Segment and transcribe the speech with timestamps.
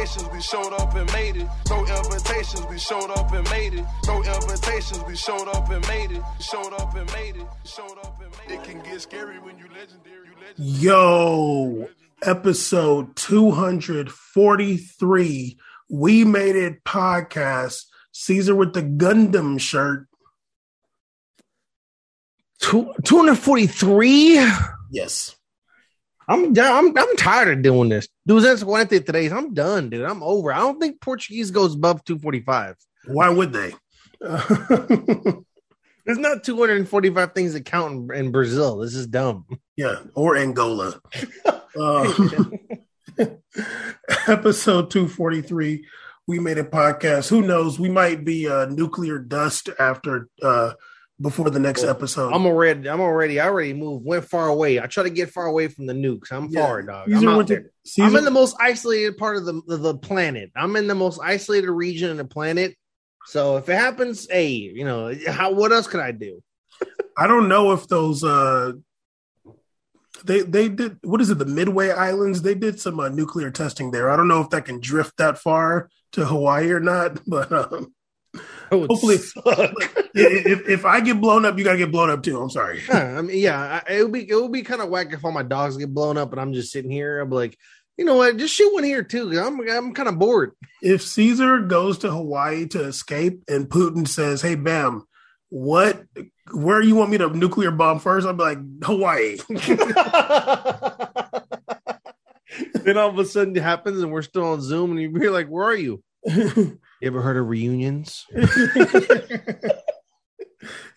[0.00, 1.46] invitations, we showed up and made it.
[1.68, 3.84] No invitations, we showed up and made it.
[4.06, 6.22] No invitations, we showed up and made it.
[6.40, 7.46] Showed up and made it.
[7.64, 8.60] Showed up and made it.
[8.60, 10.26] It can get scary when you legendary.
[10.26, 10.80] You legendary.
[10.80, 11.88] Yo,
[12.22, 15.58] episode 243.
[15.90, 17.84] We made it podcast.
[18.12, 20.06] Caesar with the Gundam shirt.
[22.60, 24.50] Two, 243?
[24.90, 25.36] Yes.
[26.28, 26.56] I'm.
[26.58, 28.06] I'm, I'm tired of doing this.
[28.30, 29.28] Dude, that's one thing today.
[29.28, 30.04] I'm done, dude.
[30.04, 30.52] I'm over.
[30.52, 32.76] I don't think Portuguese goes above 245.
[33.06, 33.74] Why would they?
[34.20, 35.42] There's
[36.06, 38.76] not 245 things that count in, in Brazil.
[38.76, 39.46] This is dumb.
[39.76, 41.00] yeah, or Angola.
[41.76, 42.56] Um,
[44.28, 45.84] episode 243.
[46.28, 47.30] We made a podcast.
[47.30, 47.80] Who knows?
[47.80, 50.74] We might be uh, nuclear dust after uh,
[51.20, 52.32] before the next episode.
[52.32, 54.80] I'm already, I'm already, I already moved, went far away.
[54.80, 56.32] I try to get far away from the nukes.
[56.32, 56.66] I'm Yeah.
[56.66, 57.08] far, dog.
[57.08, 57.70] Caesar I'm, out there.
[57.84, 60.50] Caesar- I'm in the most isolated part of the, the, the planet.
[60.56, 62.74] I'm in the most isolated region of the planet.
[63.26, 66.42] So if it happens, hey, you know, how what else could I do?
[67.16, 68.72] I don't know if those uh
[70.24, 73.90] they they did what is it the Midway Islands they did some uh, nuclear testing
[73.90, 74.10] there.
[74.10, 77.94] I don't know if that can drift that far to Hawaii or not, but um,
[78.70, 79.74] Hopefully- suck.
[80.14, 82.40] if if I get blown up, you gotta get blown up too.
[82.40, 82.80] I'm sorry.
[82.88, 85.24] Yeah, I mean, yeah, I, it would be it would be kind of whack if
[85.24, 87.20] all my dogs get blown up and I'm just sitting here.
[87.20, 87.56] I'm like,
[87.98, 88.36] you know what?
[88.36, 89.38] Just shoot one here too.
[89.38, 90.52] I'm I'm kind of bored.
[90.82, 95.04] If Caesar goes to Hawaii to escape and Putin says, "Hey, Bam,
[95.48, 96.02] what?
[96.52, 98.26] Where you want me to nuclear bomb first?
[98.26, 99.36] I'm like Hawaii.
[102.74, 105.48] then all of a sudden it happens and we're still on Zoom and you're like,
[105.48, 106.02] where are you?
[107.00, 108.26] You ever heard of reunions?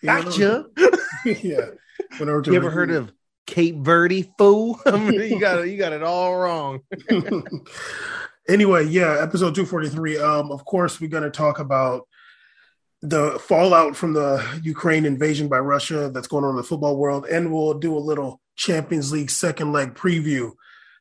[0.04, 0.66] Gotcha.
[1.24, 1.70] yeah.
[2.18, 3.10] Whenever You ever heard of
[3.46, 4.78] Cape Verde, fool?
[4.86, 5.68] I mean, you got it.
[5.68, 6.80] You got it all wrong.
[8.48, 10.18] anyway, yeah, episode 243.
[10.18, 12.06] Um, of course, we're going to talk about
[13.00, 17.24] the fallout from the Ukraine invasion by Russia that's going on in the football world,
[17.26, 20.52] and we'll do a little Champions League second leg preview.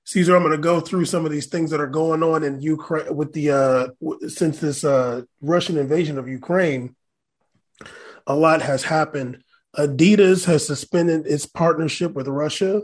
[0.06, 2.62] Caesar, I'm going to go through some of these things that are going on in
[2.62, 6.96] Ukraine with the uh, w- since this uh, Russian invasion of Ukraine.
[8.28, 9.44] A lot has happened.
[9.78, 12.82] Adidas has suspended its partnership with Russia.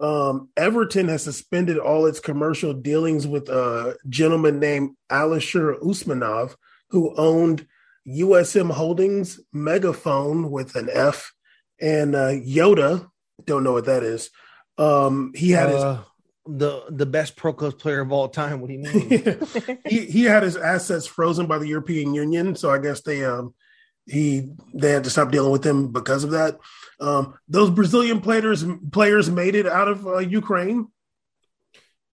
[0.00, 6.56] Um, Everton has suspended all its commercial dealings with a gentleman named Alisher Usmanov,
[6.88, 7.66] who owned
[8.06, 11.32] USM Holdings, Megaphone with an F,
[11.80, 13.08] and uh, Yota.
[13.44, 14.30] Don't know what that is.
[14.80, 16.02] Um, he had his Uh,
[16.46, 18.60] the the best pro clubs player of all time.
[18.60, 19.78] What do you mean?
[19.86, 23.54] he he had his assets frozen by the European Union, so I guess they um
[24.06, 26.58] he they had to stop dealing with him because of that.
[26.98, 30.88] Um, those Brazilian players players made it out of uh, Ukraine.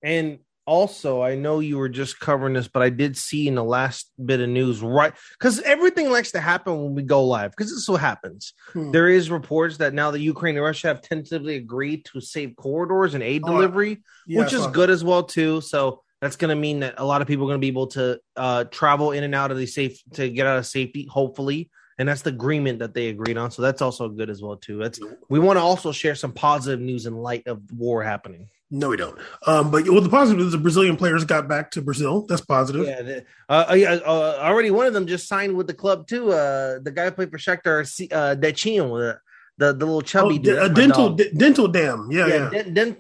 [0.03, 3.63] And also, I know you were just covering this, but I did see in the
[3.63, 5.13] last bit of news, right?
[5.39, 8.53] Because everything likes to happen when we go live, because this is what happens.
[8.73, 8.91] Hmm.
[8.91, 13.13] There is reports that now the Ukraine and Russia have tentatively agreed to save corridors
[13.13, 15.61] and aid Oh, delivery, Yeah, which is good as well too.
[15.61, 17.88] So that's going to mean that a lot of people are going to be able
[17.88, 21.69] to uh, travel in and out of the safe to get out of safety, hopefully.
[21.97, 23.51] And that's the agreement that they agreed on.
[23.51, 24.78] So that's also good as well too.
[24.78, 24.99] That's
[25.29, 28.49] we want to also share some positive news in light of war happening.
[28.69, 29.17] No, we don't.
[29.45, 32.25] Um, but well, the positive is the Brazilian players got back to Brazil.
[32.28, 32.85] That's positive.
[32.85, 36.31] Yeah, uh, uh, uh, already one of them just signed with the club too.
[36.33, 39.19] Uh, the guy who played for Shakhtar, C- uh, Dentinho, the,
[39.57, 40.57] the the little Oh, chubby dude.
[40.59, 42.09] a dental d- dental dam.
[42.11, 42.50] Yeah, yeah.
[42.51, 42.97] yeah, Den- Den-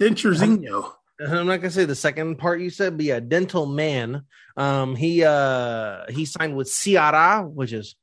[0.00, 0.92] Denturezinho.
[1.20, 4.22] I'm not gonna say the second part you said, but yeah, dental man.
[4.56, 7.94] Um, he uh he signed with Ceará, which is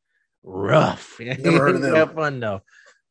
[0.43, 1.19] rough.
[1.19, 1.95] Never heard of them.
[1.95, 2.61] Have fun though.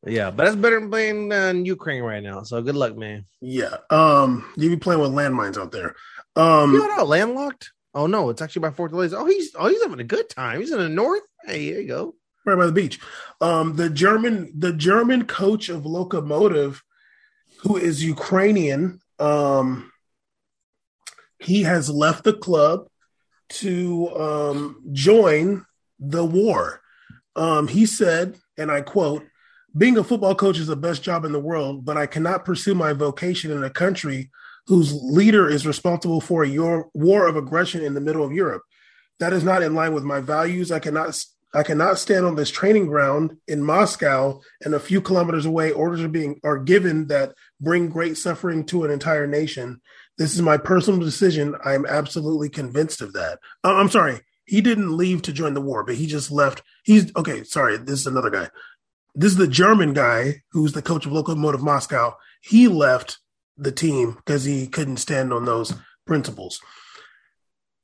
[0.07, 2.43] Yeah, but that's better than playing uh, in Ukraine right now.
[2.43, 3.25] So good luck, man.
[3.41, 3.77] Yeah.
[3.91, 5.97] Um, you be playing with landmines out there.
[6.37, 7.05] Um, you know?
[7.05, 7.73] Landlocked?
[7.95, 9.15] Oh no, it's actually by Fortaleza.
[9.15, 10.61] Oh, he's oh he's having a good time.
[10.61, 11.23] He's in the north.
[11.45, 12.15] Hey, there you go.
[12.47, 13.01] right by the beach.
[13.41, 16.81] Um, the German, the German coach of Lokomotiv,
[17.61, 19.91] who is Ukrainian, um,
[21.41, 22.89] he has left the club
[23.49, 25.65] to um, join
[25.99, 26.83] the war.
[27.35, 29.25] Um, he said, and I quote,
[29.79, 32.75] being a football coach is the best job in the world, but I cannot pursue
[32.75, 34.31] my vocation in a country
[34.67, 38.63] whose leader is responsible for a your war of aggression in the middle of Europe.
[39.21, 40.71] That is not in line with my values.
[40.71, 41.19] I cannot
[41.55, 45.73] I cannot stand on this training ground in Moscow and a few kilometers away.
[45.73, 49.81] Orders are being are given that bring great suffering to an entire nation.
[50.19, 51.55] This is my personal decision.
[51.65, 53.39] I am absolutely convinced of that.
[53.65, 54.21] Uh, I'm sorry.
[54.45, 56.63] He didn't leave to join the war, but he just left.
[56.83, 57.45] He's okay.
[57.45, 58.49] Sorry, this is another guy.
[59.19, 62.17] This is the German guy who's the coach of Lokomotiv Moscow.
[62.41, 63.19] He left
[63.57, 65.75] the team because he couldn't stand on those
[66.07, 66.61] principles.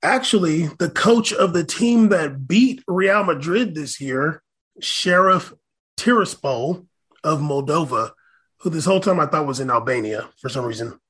[0.00, 4.44] Actually, the coach of the team that beat Real Madrid this year,
[4.80, 5.52] Sheriff
[5.96, 6.86] Tiraspol
[7.24, 8.12] of Moldova,
[8.58, 11.00] who this whole time I thought was in Albania for some reason,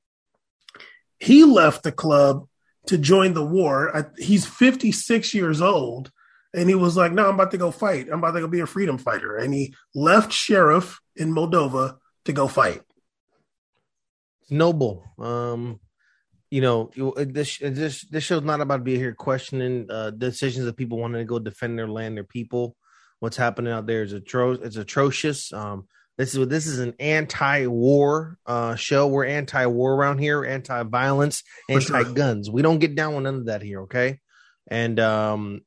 [1.19, 2.47] he left the club
[2.87, 4.11] to join the war.
[4.17, 6.11] He's 56 years old.
[6.55, 8.07] And he was like, No, I'm about to go fight.
[8.09, 9.35] I'm about to go be a freedom fighter.
[9.35, 12.81] And he left Sheriff in Moldova to go fight.
[14.49, 15.03] Noble.
[15.19, 15.79] Um,
[16.49, 20.77] you know, this this this show's not about to be here questioning uh, decisions of
[20.77, 22.77] people wanting to go defend their land, their people.
[23.19, 25.51] What's happening out there is atro- it's atrocious.
[25.51, 25.87] Um,
[26.17, 29.07] this is this is an anti-war uh, show.
[29.07, 32.45] We're anti-war around here, anti-violence, anti-guns.
[32.45, 32.53] Sure.
[32.53, 34.19] We don't get down with none of that here, okay?
[34.67, 35.61] And um,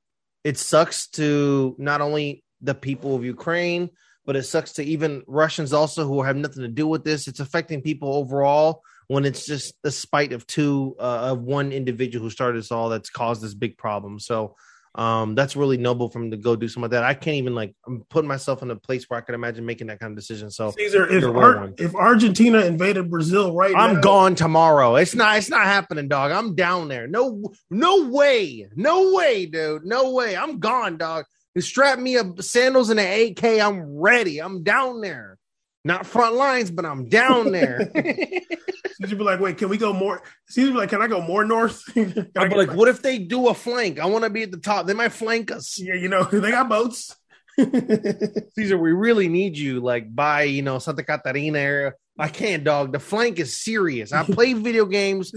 [0.45, 3.91] it sucks to not only the people of Ukraine,
[4.25, 7.29] but it sucks to even Russians also who have nothing to do with this.
[7.29, 12.25] It's affecting people overall when it's just the spite of two uh, of one individual
[12.25, 14.21] who started this all that's caused this big problem.
[14.21, 14.55] So
[14.99, 17.05] um, that's really noble for him to go do something like that.
[17.05, 19.87] I can't even like I'm putting myself in a place where I could imagine making
[19.87, 20.51] that kind of decision.
[20.51, 24.97] So Caesar, if Ar- if Argentina invaded Brazil right now, I'm now, gone tomorrow.
[24.97, 26.33] It's not it's not happening, dog.
[26.33, 27.07] I'm down there.
[27.07, 28.69] No no way.
[28.75, 29.85] No way, dude.
[29.85, 30.37] No way.
[30.37, 31.27] I'm gone, dog.
[31.55, 33.45] You strap me up sandals and an AK.
[33.45, 34.41] I'm ready.
[34.41, 35.39] I'm down there.
[35.85, 37.89] Not front lines, but I'm down there.
[39.07, 40.23] She'd be like, wait, can we go more?
[40.51, 41.85] She'd be like, can I go more north?
[41.97, 44.01] I'd be like, what if they do a flank?
[44.01, 44.87] I want to be at the top.
[44.87, 45.79] They might flank us.
[45.79, 47.15] Yeah, you know, they got boats.
[48.55, 52.93] Caesar, we really need you like by, you know, Santa Catarina area I can't, dog.
[52.93, 54.13] The flank is serious.
[54.13, 55.31] I play video games.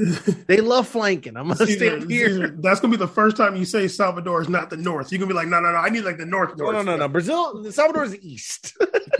[0.48, 1.38] They love flanking.
[1.38, 2.50] I'm gonna stand here.
[2.60, 5.12] That's gonna be the first time you say Salvador is not the north.
[5.12, 5.78] You're gonna be like, no, no, no.
[5.78, 6.52] I need like the north.
[6.54, 6.74] Oh, north.
[6.74, 7.08] No, no, no, no.
[7.08, 8.76] Brazil, Salvador is the east.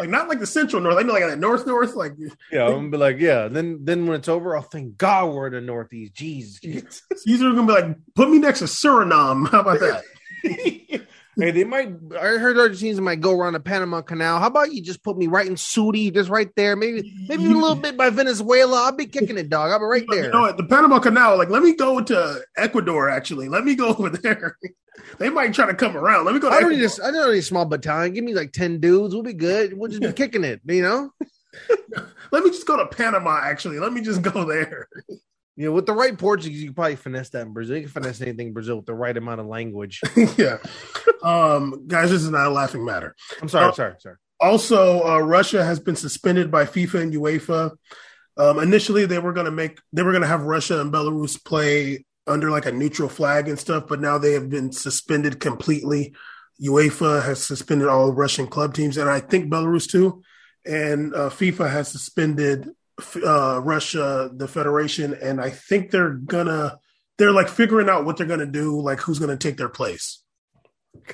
[0.00, 0.96] like not like the central north.
[0.98, 1.94] I know like the north, north.
[1.94, 2.12] Like
[2.50, 3.48] yeah, I'm gonna be like, yeah.
[3.48, 6.14] Then then when it's over, I'll thank God we're in the northeast.
[6.14, 7.02] Jesus.
[7.16, 9.48] Caesar are gonna be like, put me next to Suriname.
[9.48, 10.04] How about that?
[11.36, 11.88] Hey, they might.
[12.12, 14.38] I heard Argentinians might go around the Panama Canal.
[14.38, 16.76] How about you just put me right in Sudi, just right there?
[16.76, 18.84] Maybe, maybe a little bit by Venezuela.
[18.84, 19.70] I'll be kicking it, dog.
[19.70, 20.24] I'll be right there.
[20.24, 20.56] You know what?
[20.56, 21.36] The Panama Canal.
[21.38, 23.08] Like, let me go to Ecuador.
[23.08, 24.58] Actually, let me go over there.
[25.18, 26.24] they might try to come around.
[26.24, 26.50] Let me go.
[26.50, 28.14] I don't need a, I don't need a small battalion.
[28.14, 29.14] Give me like ten dudes.
[29.14, 29.76] We'll be good.
[29.76, 30.60] We'll just be kicking it.
[30.66, 31.10] You know.
[32.32, 33.40] let me just go to Panama.
[33.42, 34.88] Actually, let me just go there.
[35.62, 37.76] You know, with the right Portuguese, you can probably finesse that in Brazil.
[37.76, 40.00] You can finesse anything in Brazil with the right amount of language.
[40.36, 40.58] yeah.
[41.22, 43.14] Um, guys, this is not a laughing matter.
[43.40, 44.16] I'm sorry, uh, sorry, sorry.
[44.40, 47.70] Also, uh, Russia has been suspended by FIFA and UEFA.
[48.36, 51.38] Um, initially, they were going to make they were going to have Russia and Belarus
[51.44, 56.12] play under like a neutral flag and stuff, but now they have been suspended completely.
[56.60, 60.24] UEFA has suspended all Russian club teams, and I think Belarus too.
[60.66, 62.68] And uh, FIFA has suspended
[63.24, 66.78] uh, Russia, the Federation, and I think they're gonna
[67.18, 70.22] they're like figuring out what they're gonna do, like who's gonna take their place.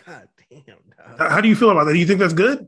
[0.07, 0.63] God damn.
[0.67, 1.31] Dog.
[1.31, 1.93] How do you feel about that?
[1.93, 2.67] Do you think that's good?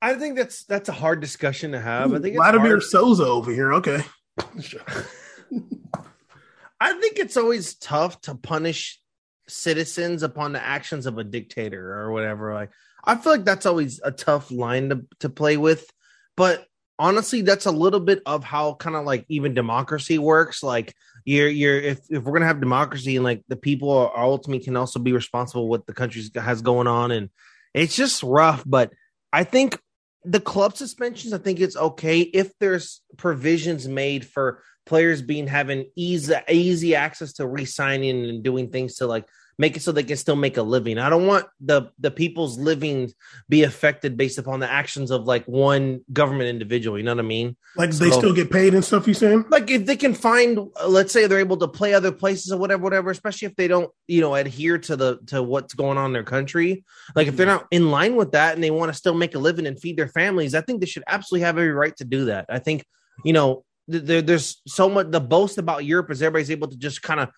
[0.00, 2.12] I think that's that's a hard discussion to have.
[2.12, 3.72] Ooh, I think Vladimir Souza over here.
[3.74, 4.02] Okay.
[6.78, 9.00] I think it's always tough to punish
[9.48, 12.52] citizens upon the actions of a dictator or whatever.
[12.52, 12.70] Like
[13.02, 15.90] I feel like that's always a tough line to, to play with
[16.36, 16.66] but
[16.98, 20.62] honestly, that's a little bit of how kind of like even democracy works.
[20.62, 20.94] Like
[21.24, 24.76] you're you're if, if we're gonna have democracy and like the people are ultimately can
[24.76, 27.30] also be responsible what the country has going on, and
[27.74, 28.62] it's just rough.
[28.66, 28.92] But
[29.32, 29.78] I think
[30.24, 35.86] the club suspensions, I think it's okay if there's provisions made for players being having
[35.96, 39.26] easy easy access to re-signing and doing things to like
[39.58, 40.98] make it so they can still make a living.
[40.98, 43.12] I don't want the the people's living
[43.48, 46.98] be affected based upon the actions of like one government individual.
[46.98, 47.56] You know what I mean?
[47.76, 49.08] Like they still get paid and stuff.
[49.08, 49.46] You saying?
[49.48, 52.82] Like if they can find, let's say they're able to play other places or whatever,
[52.82, 53.10] whatever.
[53.10, 56.24] Especially if they don't, you know, adhere to the to what's going on in their
[56.24, 56.84] country.
[57.14, 59.38] Like if they're not in line with that and they want to still make a
[59.38, 62.26] living and feed their families, I think they should absolutely have every right to do
[62.26, 62.46] that.
[62.48, 62.84] I think
[63.24, 67.02] you know there, there's so much the boast about Europe is everybody's able to just
[67.02, 67.28] kind of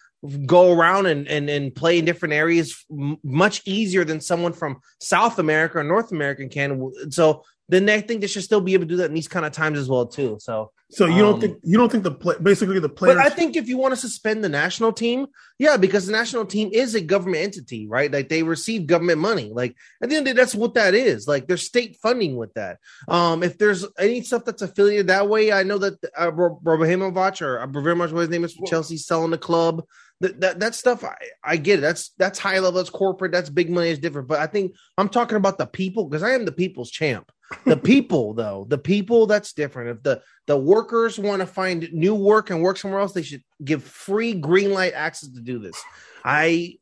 [0.46, 2.84] go around and, and, and play in different areas
[3.22, 6.90] much easier than someone from South America or North America can.
[7.10, 9.44] So then I think they should still be able to do that in these kind
[9.44, 10.38] of times as well too.
[10.40, 13.16] So so you don't um, think you don't think the play basically the players?
[13.16, 15.26] But I think if you want to suspend the national team,
[15.58, 18.10] yeah, because the national team is a government entity, right?
[18.10, 19.52] Like they receive government money.
[19.52, 21.28] Like at the end of the day, that's what that is.
[21.28, 22.78] Like there's state funding with that.
[23.06, 27.58] Um, if there's any stuff that's affiliated that way, I know that uh, Abramovich or
[27.58, 29.84] Abramovich, what his name is, from Chelsea, selling the club
[30.20, 31.82] that, that that stuff I, I get it.
[31.82, 34.28] That's that's high level, that's corporate, that's big money, is different.
[34.28, 37.30] But I think I'm talking about the people because I am the people's champ.
[37.64, 39.97] The people, though, the people that's different.
[39.97, 43.43] If the the workers want to find new work and work somewhere else, they should
[43.64, 45.83] give free green light access to do this.
[46.25, 46.75] I,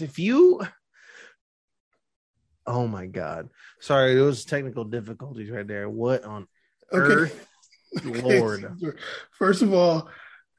[0.00, 0.60] if you,
[2.66, 3.50] oh my god,
[3.80, 5.88] sorry, those technical difficulties right there.
[5.88, 6.46] What on
[6.92, 7.12] Okay.
[7.32, 7.46] earth,
[8.04, 8.72] Lord?
[9.38, 10.08] First of all,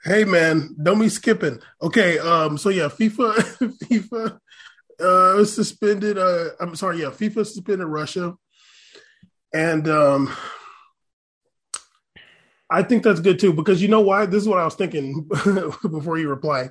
[0.03, 1.59] hey man, don't be skipping.
[1.81, 3.33] Okay, um, so yeah, FIFA,
[3.83, 4.39] FIFA,
[4.99, 6.17] uh, suspended.
[6.17, 8.35] Uh, I'm sorry, yeah, FIFA suspended Russia,
[9.53, 10.33] and um,
[12.69, 14.25] I think that's good too because you know why?
[14.25, 15.27] This is what I was thinking
[15.81, 16.69] before you reply.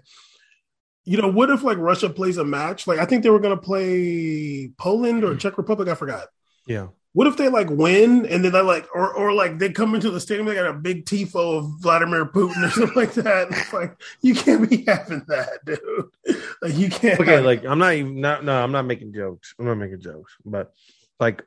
[1.04, 2.86] You know, what if like Russia plays a match?
[2.86, 5.88] Like I think they were going to play Poland or Czech Republic.
[5.88, 6.28] I forgot.
[6.66, 6.88] Yeah.
[7.12, 10.10] What if they like win and then they like or or like they come into
[10.10, 13.48] the stadium they got a big tifo of Vladimir Putin or something like that?
[13.50, 16.36] It's like you can't be having that, dude.
[16.62, 17.18] Like you can't.
[17.18, 20.36] okay like i'm not even not no i'm not making jokes i'm not making jokes
[20.44, 20.72] but
[21.18, 21.42] like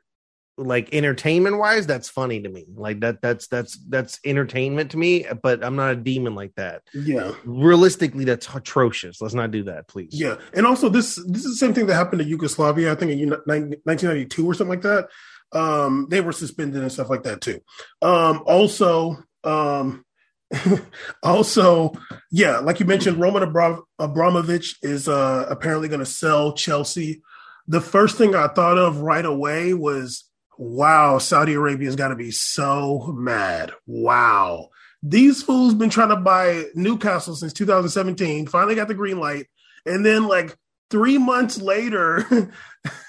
[0.56, 5.26] like entertainment wise that's funny to me like that that's that's that's entertainment to me
[5.42, 9.88] but i'm not a demon like that yeah, realistically that's atrocious let's not do that
[9.88, 12.92] please yeah, and also this this is the same thing that happened to Yugoslavia.
[12.92, 15.08] I think in 1992 or something like that.
[15.52, 17.60] Um, they were suspended and stuff like that too.
[18.02, 20.04] Um, also, um,
[21.22, 21.92] also,
[22.32, 27.22] yeah, like you mentioned, Roman Abra- Abramovich is uh, apparently going to sell Chelsea.
[27.68, 30.24] The first thing I thought of right away was,
[30.58, 33.72] wow, Saudi Arabia's got to be so mad.
[33.86, 34.70] Wow.
[35.02, 39.46] These fools been trying to buy Newcastle since 2017, finally got the green light.
[39.84, 40.56] And then like
[40.90, 42.50] three months later,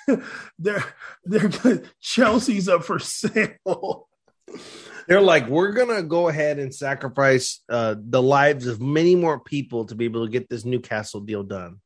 [0.59, 0.83] they're
[1.23, 1.83] they're.
[2.01, 4.09] Chelsea's up for sale.
[5.07, 9.85] they're like we're gonna go ahead and sacrifice uh the lives of many more people
[9.85, 11.79] to be able to get this newcastle deal done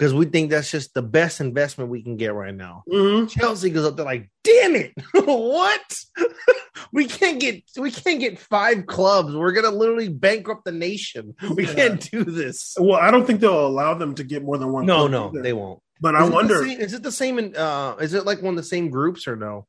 [0.00, 3.28] because we think that's just the best investment we can get right now Mhm.
[3.28, 6.04] Chelsea goes up there like, damn it, what?
[6.92, 9.34] we can't get we can't get five clubs.
[9.36, 11.34] We're gonna literally bankrupt the nation.
[11.54, 11.74] We Yeah.
[11.74, 12.76] can't do this.
[12.80, 14.86] Well, I don't think they'll allow them to get more than one.
[14.86, 15.42] No, club no, either.
[15.42, 15.80] they won't.
[16.00, 18.54] But Is I wonder same- is it the same in uh is it like one
[18.54, 19.66] of the same groups or no?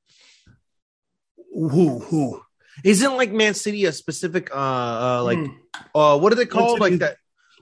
[1.53, 2.41] who who
[2.85, 4.57] Isn't like Man City a specific uh
[5.19, 5.47] uh like Hmm.
[5.93, 6.79] uh what are they called?
[6.79, 7.17] Like that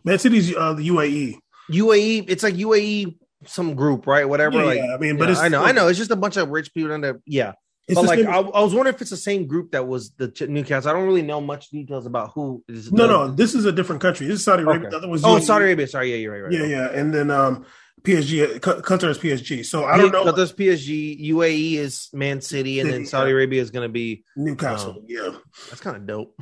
[0.06, 1.40] Man City's uh, the UAE.
[1.70, 4.28] UAE, it's like UAE some group, right?
[4.28, 4.60] Whatever.
[4.60, 5.88] Yeah, like yeah, I mean, but yeah, it's I know, I know.
[5.88, 7.54] It's just a bunch of rich people under yeah.
[7.92, 10.42] But like I, I was wondering if it's the same group that was the Ch-
[10.42, 10.92] Newcastle.
[10.92, 13.32] I don't really know much details about who is no, the- no.
[13.32, 14.28] This is a different country.
[14.28, 14.82] This is Saudi Arabia.
[14.82, 14.90] Okay.
[14.92, 15.42] The other was Oh, UAE.
[15.42, 15.88] Saudi Arabia.
[15.88, 16.44] Sorry, yeah, you're right.
[16.44, 17.66] right Yeah, yeah, and then um,
[18.04, 19.66] PSG, Q- Qatar is PSG.
[19.66, 23.32] So I don't know Qatar's PSG, UAE is Man City, and then Saudi.
[23.32, 24.24] Arabia is going to be.
[24.36, 24.98] Newcastle.
[25.00, 25.04] Oh.
[25.08, 25.38] Yeah.
[25.70, 26.40] That's kind of dope.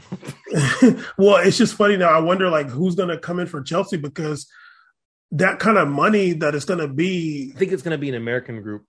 [1.17, 2.09] well, it's just funny now.
[2.09, 4.47] I wonder like who's going to come in for Chelsea because
[5.31, 7.51] that kind of money that it's going to be.
[7.55, 8.83] I think it's going to be an American group.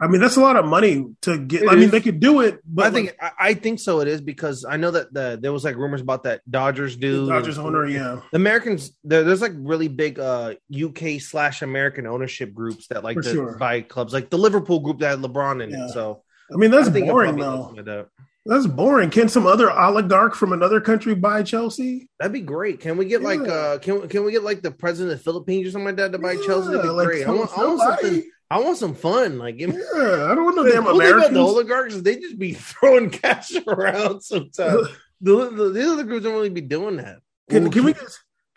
[0.00, 1.62] I mean, that's a lot of money to get.
[1.62, 1.90] It I mean, is.
[1.90, 3.98] they could do it, but I think I, I think so.
[3.98, 7.26] It is because I know that the there was like rumors about that Dodgers the
[7.26, 12.86] Dodgers owner, yeah, The Americans, there's like really big uh UK slash American ownership groups
[12.88, 13.56] that like to sure.
[13.58, 15.86] buy clubs, like the Liverpool group that had LeBron in Yeah.
[15.86, 15.90] it.
[15.90, 16.22] So
[16.52, 17.74] I mean, that's I boring though.
[17.76, 18.06] that.
[18.48, 19.10] That's boring.
[19.10, 22.08] Can some other oligarch from another country buy Chelsea?
[22.18, 22.80] That'd be great.
[22.80, 25.68] Can we get like uh can can we get like the president of the Philippines
[25.68, 26.68] or something like that to buy Chelsea?
[26.68, 27.26] That'd be like great.
[27.26, 28.30] I want, I want something.
[28.50, 29.36] I want some fun.
[29.38, 31.36] Like give me Yeah, I don't want no the damn about the Americans.
[31.36, 34.88] oligarchs they just be throwing cash around sometimes.
[35.20, 37.18] the, the, the other groups don't really be doing that.
[37.50, 38.02] Can, Ooh, can we get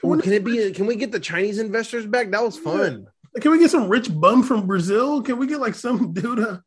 [0.05, 0.71] ooh, can, can it be?
[0.71, 2.31] Can we get the Chinese investors back?
[2.31, 3.07] That was fun.
[3.41, 5.21] can we get some rich bum from Brazil?
[5.21, 6.39] Can we get like some dude?
[6.39, 6.59] Uh,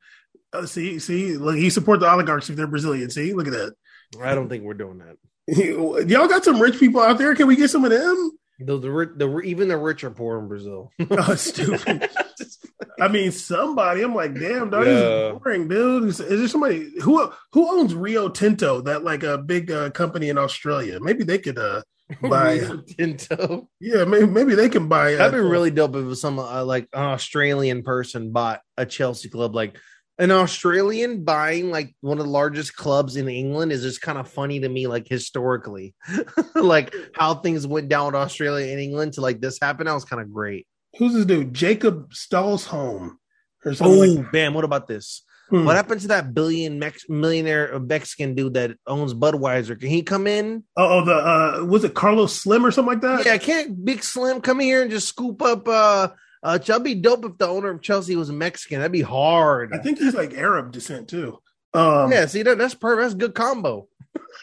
[0.55, 3.11] uh, see, see, look, he support the oligarchs if they're Brazilian.
[3.11, 3.75] See, look at that.
[4.23, 5.17] I don't think we're doing that.
[6.09, 7.35] Y'all got some rich people out there.
[7.35, 8.33] Can we get some of them?
[8.61, 10.93] The, the, the even the rich are poor in Brazil.
[11.11, 12.09] Oh, stupid.
[13.01, 14.03] I mean, somebody.
[14.03, 15.33] I'm like, damn, dog, Yeah.
[15.33, 16.05] boring, dude.
[16.05, 18.81] Is, is there somebody who who owns Rio Tinto?
[18.83, 21.01] That like a big uh, company in Australia.
[21.01, 21.83] Maybe they could uh
[22.23, 22.59] buy.
[22.61, 23.69] Rio Tinto.
[23.81, 25.15] yeah, maybe maybe they can buy.
[25.15, 29.29] Uh, That'd be really dope if some uh, like an Australian person bought a Chelsea
[29.29, 29.55] club.
[29.55, 29.77] Like
[30.19, 34.29] an Australian buying like one of the largest clubs in England is just kind of
[34.29, 35.95] funny to me, like historically,
[36.55, 39.87] like how things went down with Australia and England to like this happen.
[39.87, 40.67] That was kind of great.
[40.99, 41.53] Who's this dude?
[41.53, 43.17] Jacob Stausholm
[43.65, 43.99] or something.
[43.99, 44.55] Oh, like bam!
[44.55, 45.25] What about this?
[45.51, 45.65] Hmm.
[45.65, 49.79] What happened to that billion Mex- millionaire Mexican dude that owns Budweiser?
[49.79, 50.65] Can he come in?
[50.77, 53.27] Oh, oh, the uh, was it Carlos Slim or something like that?
[53.27, 55.67] Yeah, can't Big Slim come here and just scoop up?
[55.69, 56.09] uh
[56.45, 58.79] uh That'd be dope if the owner of Chelsea was a Mexican.
[58.79, 59.73] That'd be hard.
[59.73, 61.41] I think he's like Arab descent too.
[61.73, 63.03] Um, yeah, see that that's perfect.
[63.03, 63.89] That's a good combo.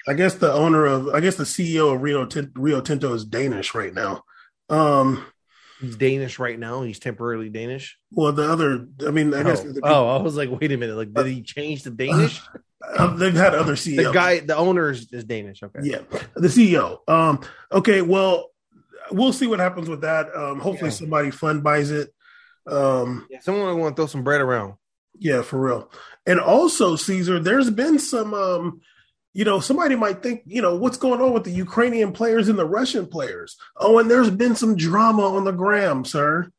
[0.08, 3.26] I guess the owner of, I guess the CEO of Rio Tinto, Rio Tinto is
[3.26, 4.24] Danish right now.
[4.70, 5.26] Um,
[5.80, 6.84] He's Danish right now.
[6.84, 7.98] He's temporarily Danish.
[8.12, 9.44] Well, the other, I mean, I oh.
[9.44, 9.66] guess.
[9.84, 10.96] oh, I was like, wait a minute.
[10.96, 12.42] Like, did he change to Danish?
[12.98, 14.08] Uh, they've had other CEOs.
[14.08, 15.62] The guy, the owner is, is Danish.
[15.62, 15.82] Okay.
[15.84, 16.00] Yeah,
[16.36, 17.08] the CEO.
[17.08, 17.42] Um,
[17.72, 18.50] okay, well,
[19.12, 20.36] we'll see what happens with that.
[20.36, 20.96] Um, hopefully, Yeah.
[20.96, 22.14] somebody fun buys it.
[22.68, 24.74] Um, Yeah, someone want to throw some bread around.
[25.18, 25.92] yeah, for real.
[26.26, 28.34] And also, Caesar, there's been some.
[28.34, 28.82] Um,
[29.34, 32.60] you know, somebody might think, you know, what's going on with the Ukrainian players and
[32.60, 33.56] the Russian players?
[33.78, 36.52] Oh, and there's been some drama on the gram, sir.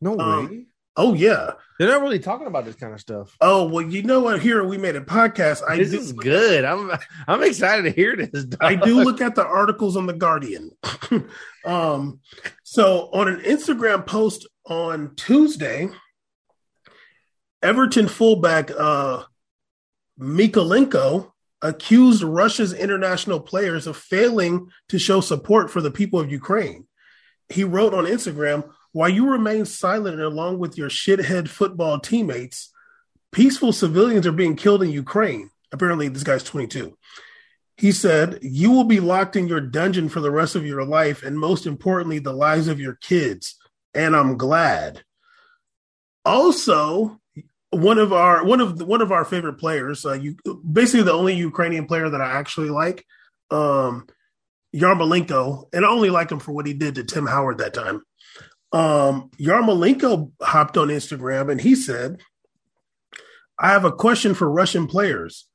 [0.00, 0.66] No Um, way.
[0.96, 1.52] Oh yeah.
[1.78, 3.36] They're not really talking about this kind of stuff.
[3.40, 4.42] Oh well, you know what?
[4.42, 5.62] Here we made a podcast.
[5.66, 6.64] I this do, is good.
[6.64, 6.92] I'm
[7.26, 8.44] I'm excited to hear this.
[8.44, 8.62] dog.
[8.62, 10.70] I do look at the articles on the Guardian.
[11.64, 12.20] um,
[12.62, 15.88] so on an Instagram post on Tuesday,
[17.62, 19.24] Everton fullback uh,
[20.20, 21.32] Mykolenko
[21.62, 26.86] accused Russia's international players of failing to show support for the people of Ukraine.
[27.48, 32.70] He wrote on Instagram, "While you remain silent along with your shithead football teammates,
[33.32, 36.96] peaceful civilians are being killed in Ukraine." Apparently, this guy's 22.
[37.76, 41.22] He said, You will be locked in your dungeon for the rest of your life,
[41.22, 43.56] and most importantly, the lives of your kids.
[43.94, 45.02] And I'm glad.
[46.24, 47.20] Also,
[47.70, 50.36] one of our one of the, one of our favorite players, uh, you
[50.70, 53.04] basically the only Ukrainian player that I actually like,
[53.50, 54.06] um,
[54.74, 58.02] Yarmolenko, and I only like him for what he did to Tim Howard that time.
[58.72, 62.20] Um, Yarmolenko hopped on Instagram and he said,
[63.58, 65.46] "I have a question for Russian players."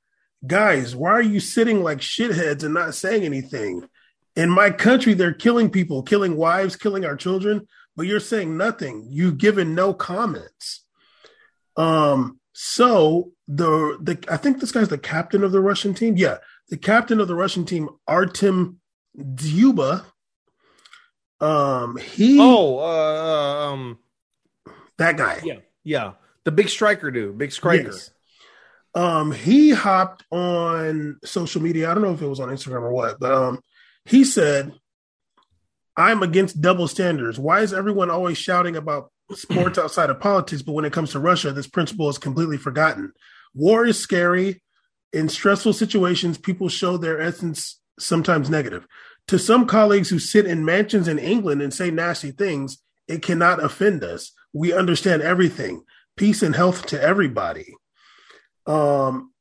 [0.45, 3.87] guys, why are you sitting like shitheads and not saying anything?
[4.35, 9.07] In my country, they're killing people, killing wives, killing our children, but you're saying nothing.
[9.09, 10.85] You've given no comments.
[11.75, 16.17] Um, so the the I think this guy's the captain of the Russian team.
[16.17, 16.37] Yeah,
[16.69, 18.79] the captain of the Russian team, Artem
[19.17, 20.05] Dzyuba.
[21.39, 23.99] Um, he Oh, uh, um,
[24.97, 25.41] that guy.
[25.43, 26.13] yeah, yeah,
[26.43, 27.91] the big striker dude, big striker.
[27.91, 28.11] Yes.
[28.95, 31.91] Um, he hopped on social media.
[31.91, 33.59] I don't know if it was on Instagram or what, but um,
[34.05, 34.73] he said,
[35.95, 37.37] "I'm against double standards.
[37.37, 41.19] Why is everyone always shouting about sports outside of politics, but when it comes to
[41.19, 43.13] Russia, this principle is completely forgotten?
[43.53, 44.61] War is scary.
[45.13, 48.85] In stressful situations, people show their essence sometimes negative.
[49.27, 53.63] To some colleagues who sit in mansions in England and say nasty things, it cannot
[53.63, 54.31] offend us.
[54.53, 55.83] We understand everything.
[56.15, 57.75] Peace and health to everybody."
[58.65, 59.31] Um,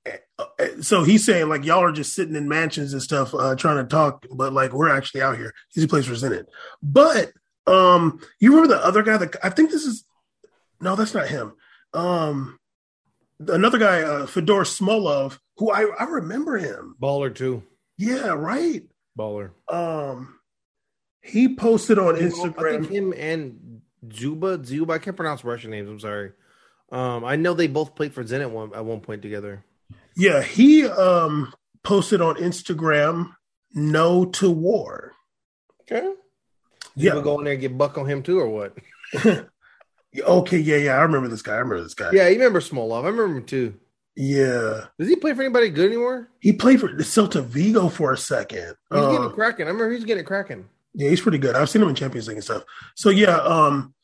[0.81, 3.89] so he's saying like y'all are just sitting in mansions and stuff, uh, trying to
[3.89, 5.53] talk, but like we're actually out here.
[5.71, 6.47] He plays for Zenit.
[6.83, 7.33] But
[7.67, 10.05] um, you remember the other guy that I think this is
[10.81, 11.55] no, that's not him.
[11.95, 12.59] Um,
[13.41, 16.97] another guy, uh, Fedor Smolov, who I I remember him.
[17.01, 17.63] Baller too,
[17.99, 18.83] Yeah, right.
[19.17, 19.51] Baller.
[19.73, 20.39] Um,
[21.21, 22.89] he posted on I think Instagram.
[22.89, 23.81] him and
[24.13, 24.95] Zuba, Zuba.
[24.95, 25.89] I can't pronounce Russian names.
[25.89, 26.33] I'm sorry.
[26.93, 29.65] Um, I know they both played for Zenit one at one point together.
[30.17, 31.53] Yeah, he um
[31.83, 33.33] posted on Instagram,
[33.73, 35.13] "No to war."
[35.83, 36.13] Okay.
[36.95, 37.15] Yeah.
[37.17, 38.77] Yeah, go in there and get buck on him too, or what?
[40.19, 41.53] Okay, yeah, yeah, I remember this guy.
[41.53, 42.11] I remember this guy.
[42.11, 43.05] Yeah, you remember Smolov?
[43.05, 43.75] I remember him too.
[44.17, 44.87] Yeah.
[44.99, 46.29] Does he play for anybody good anymore?
[46.41, 48.75] He played for the Celta Vigo for a second.
[48.91, 49.67] He's Uh, getting cracking.
[49.67, 50.65] I remember he's getting cracking.
[50.95, 51.55] yeah, he's pretty good.
[51.55, 52.63] I've seen him in Champions League and stuff.
[52.95, 53.95] So yeah, um,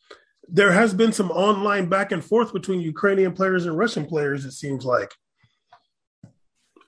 [0.48, 4.44] there has been some online back and forth between Ukrainian players and Russian players.
[4.44, 5.14] It seems like.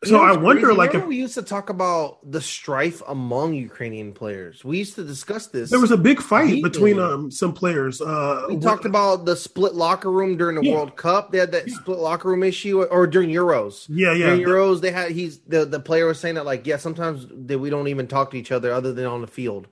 [0.05, 0.79] So You know I wonder, crazy?
[0.79, 4.65] like, Remember if we used to talk about the strife among Ukrainian players.
[4.65, 5.71] We used to discuss this.
[5.71, 8.01] there was a big fight between um some players.
[8.01, 10.75] Uh, we talked about the split locker room during the Yeah.
[10.75, 11.33] World Cup.
[11.33, 11.75] They had that Yeah.
[11.75, 13.87] split locker room issue, or during Euros.
[13.89, 14.27] Yeah, yeah.
[14.37, 17.59] During Euros, they had he's the the player was saying that like yeah, sometimes that
[17.59, 19.69] we don't even talk to each other other than on the field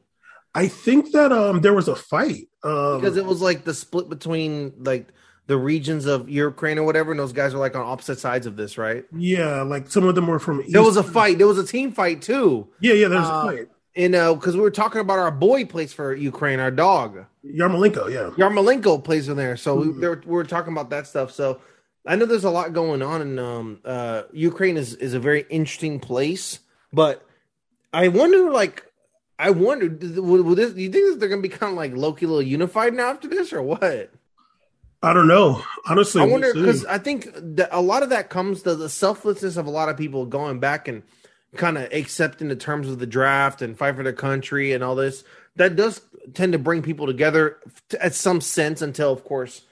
[0.55, 2.49] I think that um there was a fight.
[2.63, 5.09] Um, because it was like the split between like
[5.47, 8.57] the regions of Ukraine or whatever, and those guys are like on opposite sides of
[8.57, 9.05] this, right?
[9.17, 10.65] yeah, like some of them were from.
[10.69, 11.39] There was a fight.
[11.39, 12.69] There was a team fight too.
[12.81, 13.09] Yeah, yeah.
[13.09, 13.69] There's Uh, a fight.
[13.95, 17.27] You know, because we were talking about our boy plays for Ukraine, our dog.
[17.45, 18.11] Yarmolenko.
[18.11, 18.31] Yeah.
[18.43, 20.01] Yarmolenko plays in there, so we, Mhm.
[20.01, 21.31] they were, we were talking about that stuff.
[21.31, 21.61] So
[22.07, 25.45] I know there's a lot going on, and um, uh, Ukraine is is a very
[25.51, 26.61] interesting place.
[26.93, 27.27] But
[27.93, 28.87] I wonder, like,
[29.39, 29.89] I wonder,
[30.23, 32.41] would, would this, do you think they're going to be kind of like Loki, little
[32.43, 34.11] unified now after this, or what?
[35.03, 35.63] I don't know.
[35.87, 39.57] Honestly, I wonder because I think that a lot of that comes to the selflessness
[39.57, 41.03] of a lot of people going back and
[41.57, 44.95] kind of accepting the terms of the draft and fight for their country and all
[44.95, 45.25] this.
[45.57, 46.01] That does
[46.35, 47.59] tend to bring people together
[48.01, 49.63] at some sense until, of course,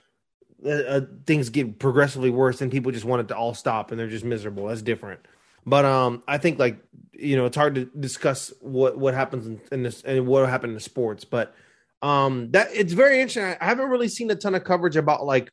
[0.65, 4.01] uh, uh, things get progressively worse and people just want it to all stop and
[4.01, 4.67] they're just miserable.
[4.67, 5.21] That's different.
[5.65, 6.79] But um, I think like
[7.13, 10.73] you know it's hard to discuss what what happens in, in this and what happened
[10.73, 11.55] in sports, but
[12.03, 13.57] Um, that it's very interesting.
[13.61, 15.51] I haven't really seen a ton of coverage about like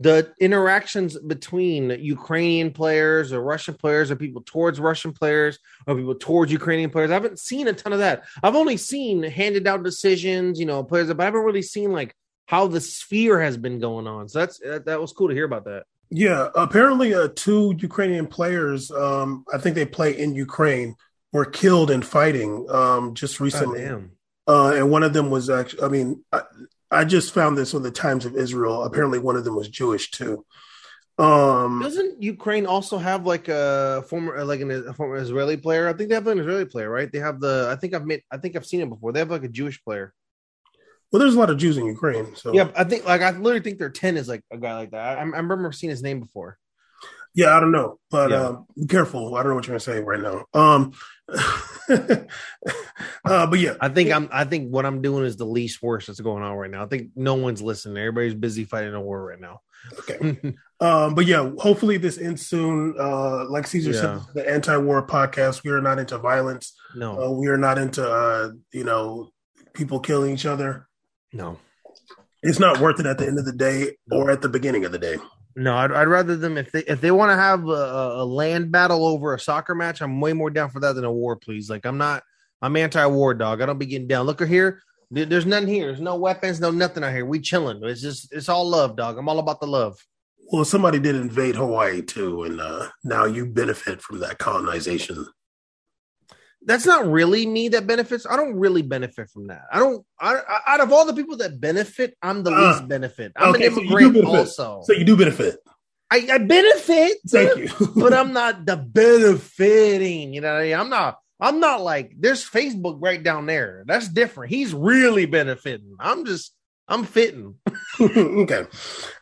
[0.00, 6.14] the interactions between Ukrainian players or Russian players or people towards Russian players or people
[6.16, 7.10] towards Ukrainian players.
[7.10, 8.24] I haven't seen a ton of that.
[8.42, 12.14] I've only seen handed out decisions, you know, players, but I haven't really seen like
[12.46, 14.28] how the sphere has been going on.
[14.28, 15.84] So that's that, that was cool to hear about that.
[16.10, 20.96] Yeah, apparently, uh, two Ukrainian players, um, I think they play in Ukraine,
[21.32, 23.82] were killed in fighting um, just recently.
[24.46, 26.42] Uh, and one of them was actually, I mean, I,
[26.90, 28.84] I just found this on the Times of Israel.
[28.84, 30.44] Apparently, one of them was Jewish too.
[31.16, 35.88] Um, Doesn't Ukraine also have like a former, like an, a former Israeli player?
[35.88, 37.10] I think they have an Israeli player, right?
[37.10, 37.68] They have the.
[37.70, 38.22] I think I've made.
[38.30, 39.12] I think I've seen it before.
[39.12, 40.12] They have like a Jewish player.
[41.12, 42.34] Well, there's a lot of Jews in Ukraine.
[42.34, 44.90] So yeah, I think like I literally think their ten is like a guy like
[44.90, 45.18] that.
[45.18, 46.58] I, I remember seeing his name before.
[47.34, 48.36] Yeah, I don't know, but yeah.
[48.36, 49.36] uh, be careful.
[49.36, 50.44] I don't know what you're gonna say right now.
[50.52, 50.92] Um,
[53.24, 54.28] uh, but yeah, I think I'm.
[54.32, 56.84] I think what I'm doing is the least worst that's going on right now.
[56.84, 57.98] I think no one's listening.
[57.98, 59.60] Everybody's busy fighting a war right now.
[59.98, 60.38] Okay.
[60.80, 62.94] um, but yeah, hopefully this ends soon.
[62.98, 64.00] Uh, like Caesar yeah.
[64.00, 65.64] said, the anti-war podcast.
[65.64, 66.74] We are not into violence.
[66.94, 69.30] No, uh, we are not into uh, you know
[69.74, 70.88] people killing each other.
[71.32, 71.58] No,
[72.42, 74.92] it's not worth it at the end of the day or at the beginning of
[74.92, 75.16] the day.
[75.56, 78.72] No, I'd, I'd rather them if they if they want to have a, a, land
[78.72, 80.02] battle over a soccer match.
[80.02, 81.36] I'm way more down for that than a war.
[81.36, 82.24] Please, like I'm not.
[82.60, 83.60] I'm anti-war, dog.
[83.60, 84.26] I don't be getting down.
[84.26, 84.80] Look here.
[85.10, 85.86] There's nothing here.
[85.86, 87.26] There's no weapons, no nothing out here.
[87.26, 87.84] We chilling.
[87.84, 89.18] It's just it's all love, dog.
[89.18, 89.98] I'm all about the love.
[90.50, 95.26] Well, somebody did invade Hawaii too, and uh, now you benefit from that colonization
[96.66, 98.26] that's not really me that benefits.
[98.28, 99.62] I don't really benefit from that.
[99.72, 100.04] I don't.
[100.20, 103.32] I, I, out of all the people that benefit, I'm the uh, least benefit.
[103.36, 104.82] I'm okay, an immigrant so also.
[104.84, 105.58] So you do benefit.
[106.10, 107.18] I, I benefit.
[107.28, 110.34] Thank you, but I'm not the benefiting.
[110.34, 110.74] You know, what I mean?
[110.74, 111.18] I'm not.
[111.40, 113.84] I'm not like there's Facebook right down there.
[113.86, 114.52] That's different.
[114.52, 115.96] He's really benefiting.
[115.98, 116.52] I'm just.
[116.86, 117.56] I'm fitting.
[118.00, 118.66] okay.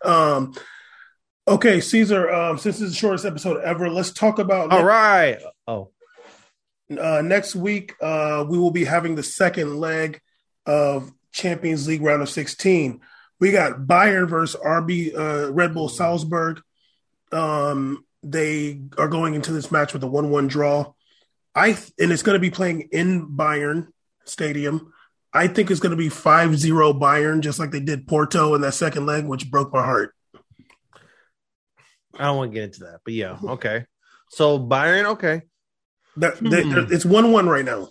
[0.05, 0.55] Um.
[1.49, 2.31] Okay, Caesar.
[2.31, 2.59] Um.
[2.59, 4.71] Since this is the shortest episode ever, let's talk about.
[4.73, 5.41] All right.
[5.67, 5.91] Oh.
[6.99, 10.21] Uh, next week, uh, we will be having the second leg
[10.67, 13.01] of Champions League round of 16.
[13.41, 16.61] We got Bayern versus RB uh, Red Bull Salzburg.
[17.33, 20.93] Um, they are going into this match with a 1 1 draw.
[21.55, 23.89] I th- and it's going to be playing in Bayern
[24.25, 24.93] Stadium.
[25.33, 28.61] I think it's going to be 5 0 Bayern, just like they did Porto in
[28.61, 30.15] that second leg, which broke my heart.
[32.15, 33.87] I don't want to get into that, but yeah, okay.
[34.29, 35.43] So Bayern, okay.
[36.17, 36.93] That, hmm.
[36.93, 37.89] it's one one right now.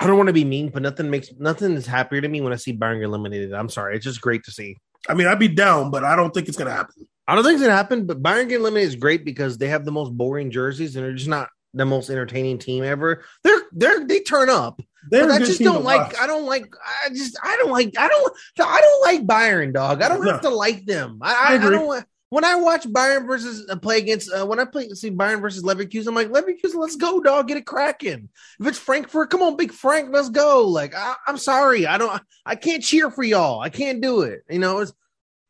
[0.00, 2.52] I don't want to be mean, but nothing makes nothing is happier to me when
[2.52, 3.52] I see Bayern eliminated.
[3.52, 4.76] I'm sorry, it's just great to see.
[5.08, 7.08] I mean, I'd be down, but I don't think it's going to happen.
[7.26, 9.68] I don't think it's going to happen, but Bayern get eliminated is great because they
[9.68, 13.24] have the most boring jerseys and they're just not the most entertaining team ever.
[13.42, 14.80] They're they're they turn up.
[15.10, 16.12] They're I just don't like.
[16.12, 16.20] Watch.
[16.20, 16.66] I don't like.
[17.04, 17.36] I just.
[17.42, 17.94] I don't like.
[17.98, 18.32] I don't.
[18.60, 20.02] I don't like Bayern, dog.
[20.02, 20.32] I don't no.
[20.32, 21.18] have to like them.
[21.22, 24.60] I, I, I, I don't when I watch Bayern versus uh, play against uh, when
[24.60, 28.28] I play see Bayern versus Leverkusen, I'm like Leverkusen, let's go, dog, get it cracking.
[28.60, 30.66] If it's Frankfurt, come on, big Frank, let's go.
[30.66, 33.60] Like I, am sorry, I don't, I can't cheer for y'all.
[33.60, 34.42] I can't do it.
[34.50, 34.92] You know, it's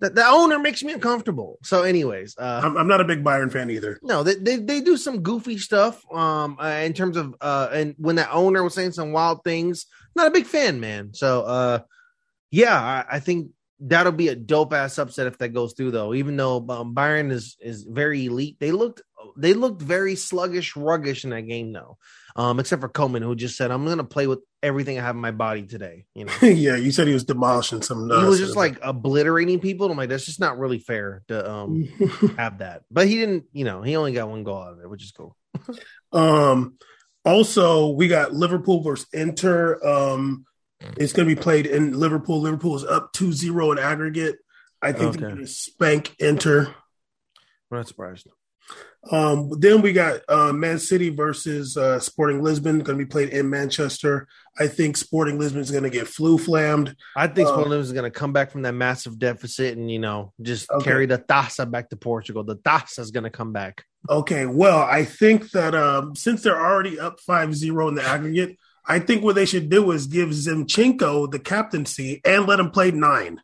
[0.00, 1.58] the, the owner makes me uncomfortable.
[1.64, 3.98] So, anyways, uh, I'm, I'm, not a big Bayern fan either.
[4.02, 6.00] No, they they, they do some goofy stuff.
[6.12, 9.86] Um, uh, in terms of uh, and when that owner was saying some wild things,
[10.14, 11.14] not a big fan, man.
[11.14, 11.80] So, uh,
[12.52, 16.14] yeah, I, I think that'll be a dope ass upset if that goes through though.
[16.14, 19.02] Even though um, Bayern is is very elite they looked
[19.36, 21.96] they looked very sluggish ruggish in that game though.
[22.34, 25.14] Um except for Coman who just said I'm going to play with everything I have
[25.14, 26.32] in my body today you know?
[26.42, 30.08] Yeah you said he was demolishing some he was just like obliterating people I'm like
[30.08, 31.88] that's just not really fair to um
[32.36, 32.82] have that.
[32.90, 35.12] But he didn't you know he only got one goal out of it which is
[35.12, 35.36] cool.
[36.12, 36.78] Um
[37.24, 39.78] also we got Liverpool versus Inter.
[39.86, 40.46] Um
[40.80, 42.40] it's going to be played in Liverpool.
[42.40, 44.36] Liverpool is up 2-0 in aggregate.
[44.80, 45.20] I think okay.
[45.20, 46.74] they're going to spank Inter.
[47.70, 48.28] I'm not surprised.
[49.10, 53.30] Um, then we got uh, Man City versus uh, Sporting Lisbon, going to be played
[53.30, 54.28] in Manchester.
[54.58, 56.94] I think Sporting Lisbon is going to get flu flammed.
[57.16, 59.90] I think um, Sporting Lisbon is going to come back from that massive deficit and
[59.90, 60.84] you know just okay.
[60.84, 62.44] carry the Taça back to Portugal.
[62.44, 63.84] The Taça is going to come back.
[64.10, 68.56] Okay, well, I think that um, since they're already up 5-0 in the aggregate,
[68.90, 72.90] I think what they should do is give Zinchenko the captaincy and let him play
[72.90, 73.42] nine.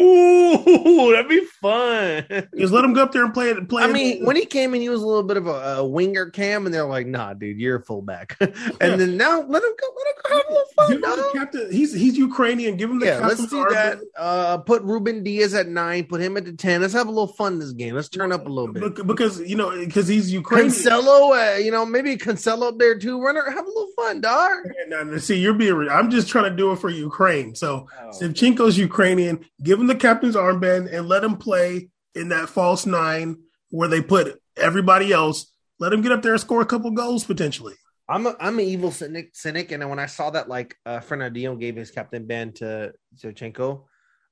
[0.00, 2.26] Ooh, that'd be fun.
[2.58, 3.68] Just let him go up there and play it.
[3.68, 5.86] Play I mean, when he came in, he was a little bit of a, a
[5.86, 8.96] winger cam, and they're like, "Nah, dude, you're a fullback." and yeah.
[8.96, 9.86] then now let him go.
[9.96, 11.00] Let him go have a little fun.
[11.00, 11.32] Dog.
[11.34, 12.76] Captain, he's he's Ukrainian.
[12.76, 13.26] Give him the yeah.
[13.26, 14.00] Let's do that.
[14.18, 16.04] Uh, put Ruben Dias at nine.
[16.04, 16.80] Put him at the ten.
[16.80, 17.94] Let's have a little fun this game.
[17.94, 20.70] Let's turn up a little bit because you know because he's Ukrainian.
[20.70, 23.22] Cancelo, uh, you know maybe Cancelo up there too.
[23.22, 24.50] Runner, have a little fun, dog.
[24.90, 25.74] And no, see, you're being.
[25.74, 27.54] re- I'm just trying to do it for Ukraine.
[27.54, 28.10] So Oh.
[28.10, 29.44] Shevchenko's Ukrainian.
[29.62, 33.38] Give him the captain's armband and let him play in that false nine
[33.70, 35.52] where they put everybody else.
[35.80, 37.74] Let him get up there and score a couple goals potentially.
[38.08, 41.58] I'm a, I'm an evil cynic, cynic, and when I saw that, like uh, Fernandinho
[41.58, 43.84] gave his captain band to Shevchenko,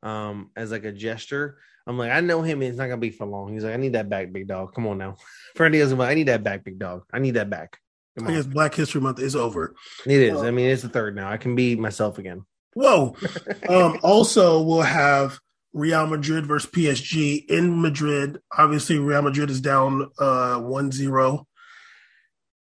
[0.03, 2.63] um, as like a gesture, I'm like, I know him.
[2.63, 3.53] It's not gonna be for long.
[3.53, 4.75] He's like, I need that back, big dog.
[4.75, 5.17] Come on now,
[5.57, 7.05] Fernandinho's like, I need that back, big dog.
[7.13, 7.79] I need that back.
[8.23, 9.75] I guess Black History Month is over.
[10.05, 10.43] It is.
[10.43, 11.31] I mean, it's the third now.
[11.31, 12.45] I can be myself again.
[12.75, 13.17] Whoa.
[13.69, 15.39] um, also, we'll have
[15.73, 18.39] Real Madrid versus PSG in Madrid.
[18.57, 21.45] Obviously, Real Madrid is down uh 1-0.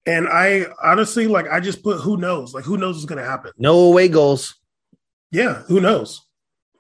[0.07, 2.55] And I honestly like I just put who knows?
[2.55, 3.53] Like who knows what's gonna happen?
[3.59, 4.57] No away goals.
[5.31, 6.23] Yeah, who knows?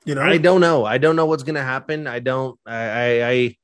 [0.04, 0.84] You know, I don't know.
[0.84, 2.06] I don't know what's gonna happen.
[2.06, 2.58] I don't.
[2.66, 2.74] I.
[2.74, 3.56] I, I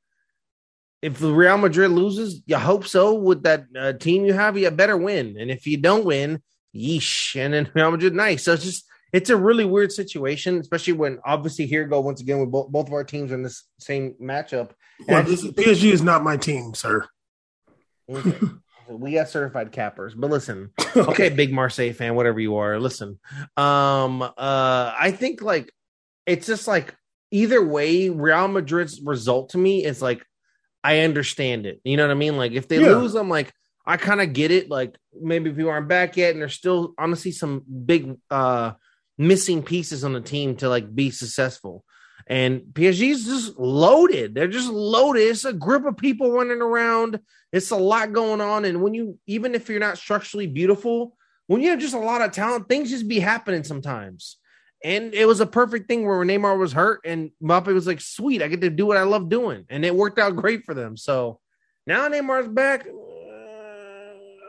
[1.03, 3.15] if Real Madrid loses, you hope so.
[3.15, 5.37] With that uh, team you have, you better win.
[5.39, 6.43] And if you don't win,
[6.75, 7.37] yeesh.
[7.37, 8.45] And then Real Madrid, nice.
[8.45, 8.85] So it's just
[9.17, 12.87] it's a really weird situation, especially when obviously here go once again with both both
[12.89, 14.73] of our teams in this same matchup.
[15.09, 17.07] Well, this, PSG is not my team, sir.
[18.11, 18.39] Okay.
[18.91, 23.19] we got certified cappers, but listen, okay, big Marseille fan, whatever you are, listen.
[23.57, 25.73] Um, uh, I think like
[26.27, 26.95] it's just like
[27.31, 30.23] either way, Real Madrid's result to me is like
[30.85, 31.81] I understand it.
[31.85, 32.37] You know what I mean?
[32.37, 32.99] Like if they Yeah.
[32.99, 33.51] lose, I'm like
[33.87, 34.69] I kind of get it.
[34.69, 38.73] Like maybe people aren't back yet, and there's still honestly some big uh
[39.19, 41.85] missing pieces on the team to like be successful.
[42.27, 44.35] And PSG's just loaded.
[44.35, 45.23] They're just loaded.
[45.23, 47.21] It's a group of people running around.
[47.53, 48.65] It's a lot going on.
[48.65, 52.23] And when you, even if you're not structurally beautiful, when you have just a lot
[52.23, 54.39] of talent, things just be happening sometimes.
[54.85, 58.43] And it was a perfect thing where Neymar was hurt and Mbappe was like, sweet,
[58.43, 59.65] I get to do what I love doing.
[59.71, 60.97] And it worked out great for them.
[60.97, 61.41] So
[61.87, 62.87] now Neymar's back.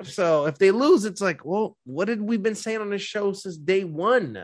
[0.03, 3.33] So if they lose, it's like, well, what did we been saying on this show
[3.33, 4.37] since day one?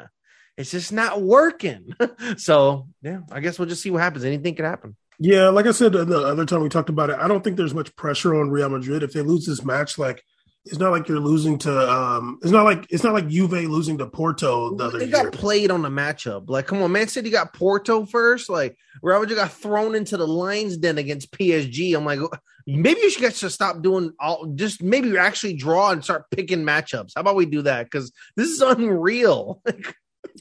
[0.57, 1.95] It's just not working.
[2.37, 4.23] so yeah, I guess we'll just see what happens.
[4.23, 4.95] Anything could happen.
[5.19, 7.73] Yeah, like I said the other time we talked about it, I don't think there's
[7.73, 9.03] much pressure on Real Madrid.
[9.03, 10.23] If they lose this match, like
[10.65, 13.97] it's not like you're losing to um it's not like it's not like Juve losing
[13.97, 15.23] to Porto the other They year.
[15.23, 16.49] got played on the matchup.
[16.49, 18.49] Like, come on, Man City got Porto first.
[18.49, 21.95] Like, Real Madrid got thrown into the Lions Den against PSG.
[21.97, 22.19] I'm like,
[22.65, 24.45] maybe you should get to stop doing all.
[24.55, 27.11] Just maybe you actually draw and start picking matchups.
[27.15, 27.83] How about we do that?
[27.83, 29.61] Because this is unreal.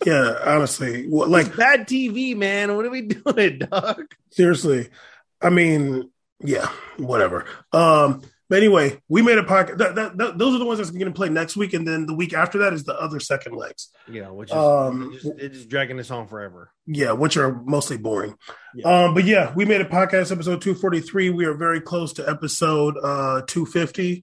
[0.06, 1.06] Yeah, honestly.
[1.08, 2.74] Like Bad TV, man.
[2.76, 4.04] What are we doing, dog?
[4.30, 4.88] seriously.
[5.40, 6.08] I mean,
[6.42, 7.44] yeah, whatever.
[7.72, 8.22] Um
[8.52, 9.78] but anyway, we made a podcast.
[9.78, 12.04] That, that, that, those are the ones that's going to play next week, and then
[12.04, 13.88] the week after that is the other second legs.
[14.06, 16.70] Yeah, which is Um, it's just, it's just dragging this on forever.
[16.86, 18.34] Yeah, which are mostly boring.
[18.74, 19.04] Yeah.
[19.04, 21.30] Um, but yeah, we made a podcast episode 243.
[21.30, 24.22] We are very close to episode uh 250.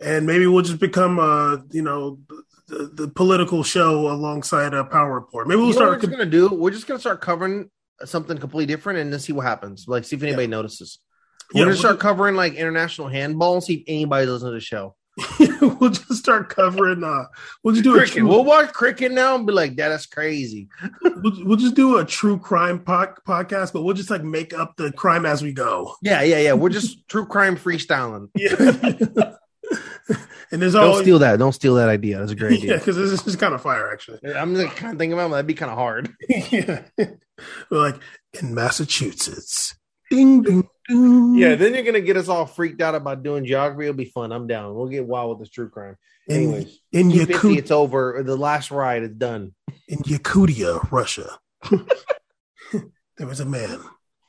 [0.00, 2.20] And maybe we'll just become uh, you know,
[2.68, 5.48] the, the political show alongside a power report.
[5.48, 6.48] Maybe we'll You know what we're start just gonna do?
[6.54, 7.72] We're just gonna start covering
[8.04, 9.86] something completely different and then see what happens.
[9.88, 11.00] Like, see if anybody notices.
[11.54, 14.60] We're Yeah, gonna start covering like international handball and see if anybody listens to the
[14.60, 14.94] show.
[15.80, 17.24] we'll just start covering uh
[17.64, 18.18] we'll just do a Cricket.
[18.18, 20.68] true, We'll watch cricket now and be like, "That is crazy."
[21.02, 24.76] we'll, we'll just do a true crime po- podcast, but we'll just like make up
[24.76, 25.94] the crime as we go.
[26.02, 26.52] Yeah, yeah, yeah.
[26.52, 28.28] We're just true crime freestyling.
[28.36, 29.34] Yeah.
[30.50, 31.38] and there's always Don't always steal that.
[31.38, 32.18] Don't steal that idea.
[32.18, 32.70] That's a great idea.
[32.72, 34.18] yeah, because this is kind of fire actually.
[34.34, 35.30] I'm kind of thinking about it.
[35.32, 36.14] That'd be kind of hard.
[36.28, 36.82] yeah.
[36.96, 37.96] We're like
[38.40, 39.74] in Massachusetts.
[40.10, 40.68] Ding ding.
[40.88, 41.62] Yeah, mm-hmm.
[41.62, 43.84] then you're gonna get us all freaked out about doing geography.
[43.84, 44.32] It'll be fun.
[44.32, 44.74] I'm down.
[44.74, 45.96] We'll get wild with this true crime.
[46.28, 48.22] In, Anyways, in, 250, Yakut- it's over.
[48.24, 49.54] The last ride is done.
[49.86, 51.38] in Yakutia, Russia.
[53.16, 53.80] there was a man,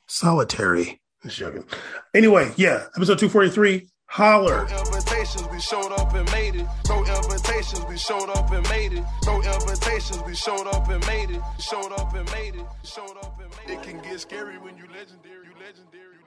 [0.07, 1.01] solitary.
[1.23, 1.65] Just joking.
[2.13, 3.87] Anyway, yeah, episode 243.
[4.11, 4.67] Holler.
[4.67, 6.65] No invitations, we showed up and made it.
[6.87, 9.03] No invitations, we showed up and made it.
[9.25, 11.41] No invitations, we showed up and made it.
[11.59, 12.65] Showed up and made it.
[12.83, 13.79] Showed up and made it.
[13.79, 15.45] It can get scary when you legendary.
[15.45, 16.18] You legendary.